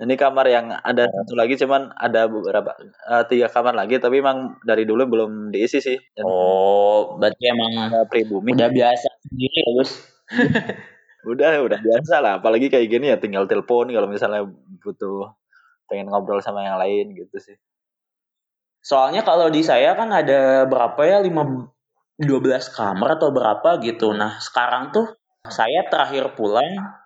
[0.00, 1.12] ini kamar yang ada oh.
[1.12, 2.72] satu lagi cuman ada beberapa
[3.12, 5.98] uh, tiga kamar lagi tapi emang dari dulu belum diisi sih.
[6.16, 7.72] Dan oh, berarti emang
[8.08, 8.56] pribumi.
[8.56, 9.92] Udah biasa sendiri ya, Gus.
[11.32, 12.32] udah, udah biasa lah.
[12.40, 14.48] Apalagi kayak gini ya tinggal telepon kalau misalnya
[14.80, 15.36] butuh
[15.92, 17.60] pengen ngobrol sama yang lain gitu sih.
[18.80, 21.20] Soalnya kalau di saya kan ada berapa ya?
[21.20, 21.68] 5
[22.22, 24.14] 12 kamar atau berapa gitu.
[24.16, 25.06] Nah, sekarang tuh
[25.48, 27.01] saya terakhir pulang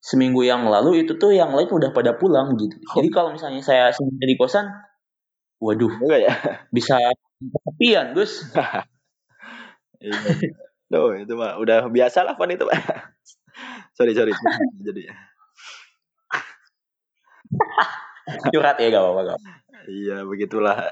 [0.00, 2.80] seminggu yang lalu itu tuh yang lain udah pada pulang gitu.
[2.88, 2.96] Oh.
[2.98, 4.64] Jadi kalau misalnya saya sendiri di kosan,
[5.60, 6.32] waduh, Enggak ya?
[6.72, 6.96] bisa
[7.36, 8.48] kesepian, Gus.
[10.04, 10.16] iya.
[10.90, 12.74] Loh, itu mah udah biasa lah pan itu, Pak.
[13.96, 14.32] sorry, sorry.
[14.80, 15.06] Jadi
[18.56, 19.36] curhat ya gak apa-apa.
[19.86, 20.90] Iya, begitulah.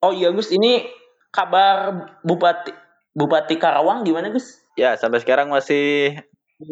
[0.00, 0.88] oh iya Gus, ini
[1.30, 1.92] kabar
[2.24, 2.72] Bupati
[3.12, 4.64] Bupati Karawang gimana Gus?
[4.78, 6.16] Ya sampai sekarang masih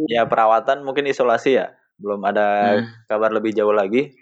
[0.09, 1.73] ya perawatan mungkin isolasi ya.
[1.99, 3.11] Belum ada hmm.
[3.11, 4.15] kabar lebih jauh lagi.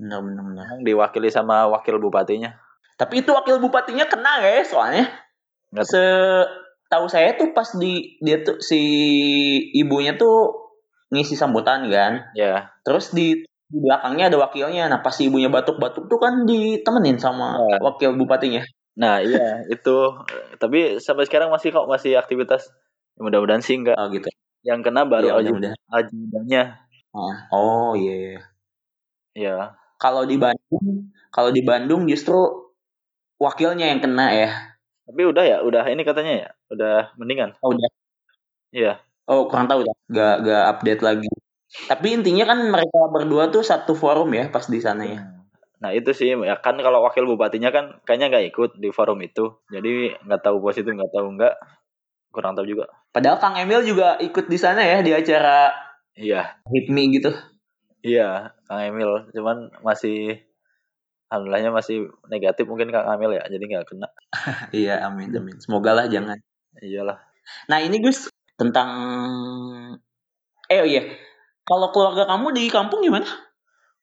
[0.00, 0.64] Benar benar benar.
[0.82, 2.50] Diwakili sama wakil bupatinya.
[2.98, 5.06] Tapi itu wakil bupatinya kena ya soalnya.
[5.70, 6.02] Nggak Se
[6.90, 8.80] tahu saya tuh pas di dia tuh si
[9.72, 10.50] ibunya tuh
[11.14, 12.34] ngisi sambutan kan.
[12.34, 12.74] Ya.
[12.82, 14.90] Terus di di belakangnya ada wakilnya.
[14.90, 17.78] Nah pas si ibunya batuk-batuk tuh kan ditemenin sama ya.
[17.78, 18.66] wakil bupatinya.
[18.98, 19.96] Nah iya itu.
[20.58, 22.66] Tapi sampai sekarang masih kok masih aktivitas.
[23.18, 23.96] Mudah-mudahan sih enggak.
[23.98, 24.28] Oh gitu.
[24.62, 26.62] Yang kena baru ya, aja ajudannya.
[27.12, 28.14] Oh, oh iya.
[28.14, 28.36] Iya.
[29.36, 29.56] Ya.
[29.98, 32.38] Kalau di Bandung, kalau di Bandung justru
[33.38, 34.50] wakilnya yang kena ya.
[35.06, 37.58] Tapi udah ya, udah ini katanya ya, udah mendingan.
[37.62, 37.90] Oh, udah.
[38.70, 39.02] Iya.
[39.26, 39.94] Oh, kurang tahu ya.
[40.10, 41.30] Gak, gak update lagi.
[41.72, 45.20] Tapi intinya kan mereka berdua tuh satu forum ya pas di sana ya.
[45.24, 45.42] Hmm.
[45.82, 49.56] Nah itu sih ya kan kalau wakil bupatinya kan kayaknya nggak ikut di forum itu.
[49.72, 51.54] Jadi nggak tahu positif nggak tahu nggak
[52.28, 52.86] kurang tahu juga.
[53.12, 55.68] Padahal Kang Emil juga ikut di sana ya di acara
[56.16, 56.60] Iya.
[56.68, 57.30] HIPMI gitu.
[58.04, 59.32] Iya, Kang Emil.
[59.32, 60.40] Cuman masih
[61.32, 64.08] alhamdulillahnya masih negatif mungkin Kang Emil ya, jadi nggak kena.
[64.76, 65.56] iya, amin amin.
[65.60, 66.36] Semoga lah jangan.
[66.80, 67.20] Iyalah.
[67.68, 68.90] Nah ini Gus tentang
[70.70, 71.04] eh oh iya
[71.68, 73.28] kalau keluarga kamu di kampung gimana?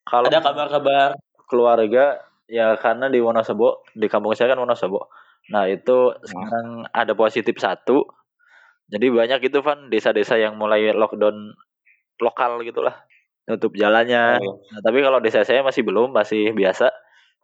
[0.06, 2.18] Kalau ada kabar-kabar keluarga
[2.50, 5.10] ya karena di Wonosobo di kampung saya kan Wonosobo.
[5.50, 6.24] Nah itu hmm.
[6.26, 8.06] sekarang ada positif satu.
[8.90, 11.54] Jadi banyak itu Van desa-desa yang mulai lockdown
[12.20, 13.06] lokal gitulah
[13.50, 14.38] nutup jalannya.
[14.42, 14.62] Oh.
[14.70, 16.90] Nah, tapi kalau desa saya masih belum, masih biasa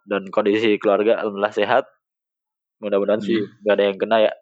[0.06, 1.84] dan kondisi keluarga alhamdulillah sehat.
[2.78, 3.26] Mudah-mudahan hmm.
[3.26, 4.32] sih gak ada yang kena ya.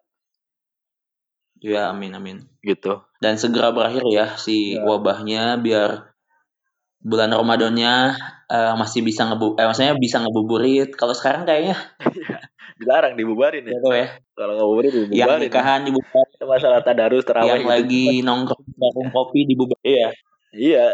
[1.63, 2.37] Ya amin amin.
[2.61, 3.01] Gitu.
[3.23, 4.83] Dan segera berakhir ya si ya.
[4.83, 6.13] wabahnya biar
[6.99, 8.17] bulan Ramadannya
[8.49, 10.93] uh, masih bisa ngebu eh maksudnya bisa ngebuburit.
[10.93, 11.79] Kalau sekarang kayaknya
[12.75, 13.75] dilarang dibubarin ya.
[13.79, 14.07] Gitu ya.
[14.35, 15.19] Kalau ngebuburit dibubarin.
[15.19, 16.35] Yang nikahan dibubarin.
[16.43, 17.49] Masalah tadarus terawih.
[17.49, 17.71] Yang gitu.
[17.71, 19.83] lagi nongkrong warung kopi dibubarin.
[19.83, 20.07] Iya.
[20.55, 20.85] Iya.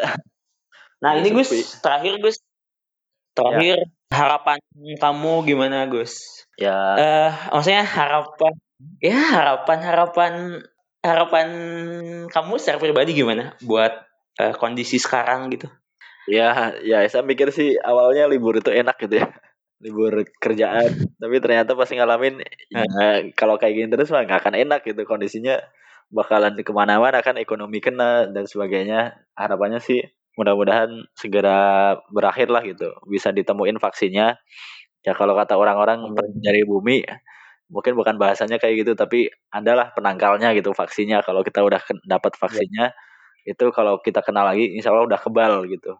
[1.01, 1.49] Nah, ini Gus,
[1.81, 2.37] terakhir Gus.
[3.33, 4.13] Terakhir ya.
[4.13, 4.57] harapan
[5.01, 6.45] kamu gimana Gus?
[6.61, 6.77] Ya.
[6.99, 8.53] Eh, uh, maksudnya harapan
[9.01, 10.33] ya harapan-harapan
[11.01, 11.47] harapan
[12.29, 14.05] kamu secara pribadi gimana buat
[14.37, 15.71] uh, kondisi sekarang gitu?
[16.29, 19.27] Ya, ya saya mikir sih awalnya libur itu enak gitu ya.
[19.81, 22.37] Libur kerjaan, tapi ternyata pasti ngalamin
[22.69, 22.85] ya,
[23.33, 25.01] kalau kayak gini terus mah gak akan enak gitu.
[25.09, 25.57] Kondisinya
[26.13, 29.17] bakalan ke mana-mana kan ekonomi kena dan sebagainya.
[29.33, 30.05] Harapannya sih
[30.37, 34.37] mudah-mudahan segera berakhir lah gitu, bisa ditemuin vaksinnya.
[35.05, 36.05] Ya kalau kata orang-orang
[36.41, 37.01] dari bumi
[37.73, 41.25] mungkin bukan bahasanya kayak gitu tapi adalah penangkalnya gitu vaksinnya.
[41.25, 43.53] Kalau kita udah dapat vaksinnya ya.
[43.57, 45.97] itu kalau kita kenal lagi insya Allah udah kebal gitu.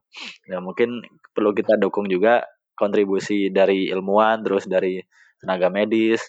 [0.49, 1.01] Ya mungkin
[1.35, 2.45] perlu kita dukung juga
[2.81, 4.97] kontribusi dari ilmuwan terus dari
[5.37, 6.25] tenaga medis.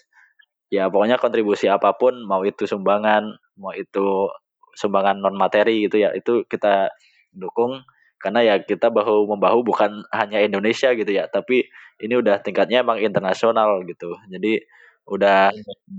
[0.69, 4.29] Ya pokoknya kontribusi apa pun mau itu sumbangan mau itu
[4.77, 6.93] sumbangan non materi gitu ya itu kita
[7.33, 7.81] dukung.
[8.21, 11.67] Karena ya kita bahu membahu bukan hanya Indonesia gitu ya tapi
[11.99, 14.13] ini udah tingkatnya emang internasional gitu.
[14.29, 14.61] Jadi
[15.03, 15.51] udah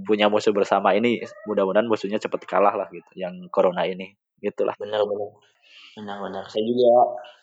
[0.08, 4.16] punya musuh bersama ini mudah-mudahan musuhnya cepat kalah lah gitu yang corona ini.
[4.40, 4.72] Gitulah.
[4.80, 5.36] Benar-benar
[5.94, 6.90] benar-benar saya juga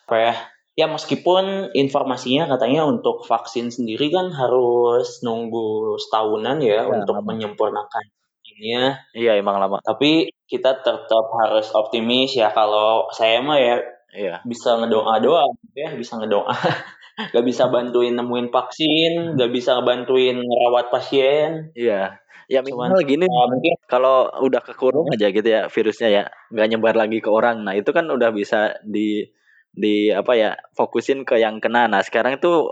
[0.04, 0.34] apa ya
[0.72, 7.28] ya meskipun informasinya katanya untuk vaksin sendiri kan harus nunggu setahunan ya, ya untuk lama.
[7.32, 8.04] menyempurnakan
[8.42, 13.76] ini iya emang lama tapi kita tetap harus optimis ya kalau saya mah ya
[14.16, 14.34] iya.
[14.48, 15.44] bisa ngedoa doa
[15.76, 16.52] ya bisa ngedoa
[17.32, 21.72] gak bisa bantuin nemuin vaksin, gak bisa bantuin merawat pasien.
[21.76, 22.16] Iya.
[22.50, 26.68] Ya minimal Cuman, gini, uh, mungkin kalau udah kekurung aja gitu ya virusnya ya, nggak
[26.74, 27.64] nyebar lagi ke orang.
[27.64, 29.24] Nah itu kan udah bisa di
[29.72, 31.88] di apa ya fokusin ke yang kena.
[31.88, 32.68] Nah sekarang itu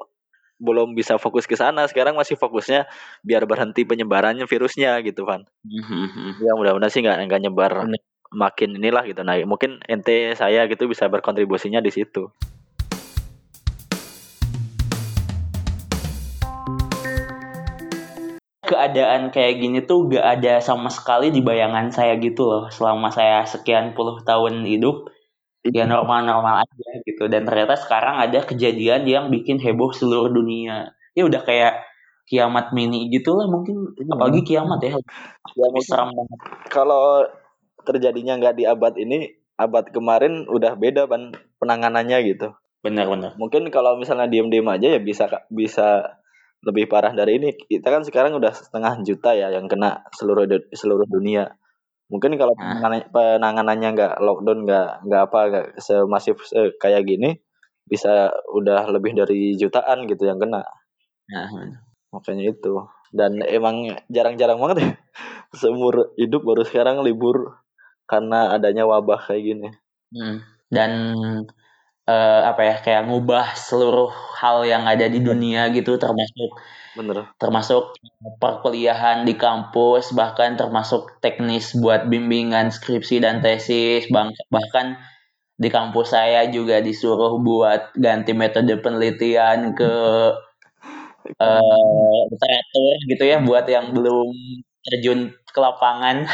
[0.61, 1.89] belum bisa fokus ke sana.
[1.89, 2.85] Sekarang masih fokusnya
[3.25, 5.49] biar berhenti penyebarannya virusnya gitu, Van.
[5.65, 6.45] Mm-hmm.
[6.45, 7.73] Ya mudah-mudahan sih nggak nggak nyebar
[8.31, 9.25] makin inilah gitu.
[9.25, 12.29] Nah mungkin ente saya gitu bisa berkontribusinya di situ.
[18.71, 23.43] keadaan kayak gini tuh gak ada sama sekali di bayangan saya gitu loh selama saya
[23.43, 25.11] sekian puluh tahun hidup
[25.65, 27.29] ya normal-normal aja gitu.
[27.29, 30.97] Dan ternyata sekarang ada kejadian yang bikin heboh seluruh dunia.
[31.13, 31.91] Ya udah kayak
[32.31, 33.91] kiamat mini gitu lah mungkin.
[33.99, 34.15] Hmm.
[34.15, 34.95] apalagi kiamat ya,
[35.59, 36.39] ya serem banget.
[36.71, 37.27] Kalau
[37.83, 39.27] terjadinya nggak di abad ini
[39.59, 42.55] abad kemarin udah beda kan penanganannya gitu.
[42.81, 46.17] Benar-benar mungkin kalau misalnya diem-diem aja ya bisa bisa
[46.65, 47.51] lebih parah dari ini.
[47.59, 51.51] Kita kan sekarang udah setengah juta ya yang kena seluruh seluruh dunia.
[52.11, 52.83] Mungkin kalau nah.
[53.15, 56.43] penanganannya nggak lockdown nggak nggak apa nggak semasif
[56.83, 57.39] kayak gini
[57.87, 60.63] bisa udah lebih dari jutaan gitu yang kena.
[61.31, 61.49] Nah,
[62.11, 62.75] makanya itu.
[63.11, 64.91] dan emang jarang-jarang banget ya
[65.61, 67.59] seumur hidup baru sekarang libur
[68.07, 69.69] karena adanya wabah kayak gini
[70.15, 70.39] hmm.
[70.71, 70.91] dan
[72.11, 74.11] uh, apa ya kayak ngubah seluruh
[74.43, 76.59] hal yang ada di dunia gitu termasuk
[76.99, 77.95] bener termasuk
[78.43, 84.11] perkuliahan di kampus bahkan termasuk teknis buat bimbingan skripsi dan tesis
[84.51, 84.99] bahkan
[85.61, 89.93] di kampus saya juga disuruh buat ganti metode penelitian ke
[91.39, 94.33] uh, literatur gitu ya buat yang belum
[94.81, 96.25] terjun ke lapangan.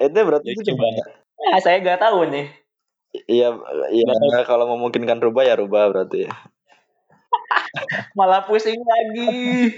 [0.00, 0.86] itu berarti itu coba.
[1.34, 2.46] Nah, saya nggak tahu nih.
[3.14, 3.54] Iya,
[3.94, 6.26] iya kalau memungkinkan rubah ya rubah berarti.
[8.18, 9.70] Malah pusing lagi.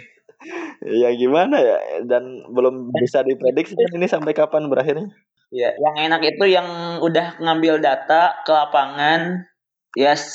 [0.85, 1.79] ya gimana ya?
[2.05, 5.13] Dan belum bisa diprediksi kan ini sampai kapan berakhirnya.
[5.53, 9.47] Ya, yang enak itu yang udah ngambil data ke lapangan,
[9.95, 10.27] yes,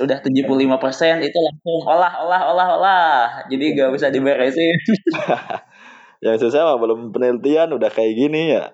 [0.00, 3.18] udah 75 persen itu langsung olah olah olah olah.
[3.52, 4.78] Jadi gak bisa diberesin.
[6.24, 8.72] Yang susah mah belum penelitian udah kayak gini ya.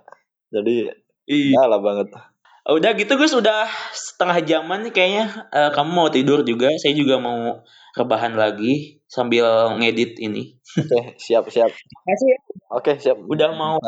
[0.55, 0.87] Jadi
[1.27, 1.66] iya.
[1.66, 2.14] lah banget
[2.68, 3.33] udah gitu Gus.
[3.33, 5.25] Udah setengah jaman nih kayaknya.
[5.55, 6.68] Uh, kamu mau tidur juga.
[6.77, 7.64] Saya juga mau
[7.96, 10.57] rebahan lagi sambil ngedit ini.
[10.79, 11.70] Oke siap siap.
[11.70, 12.38] Makasih ya.
[12.70, 13.18] oke siap.
[13.27, 13.81] Udah mau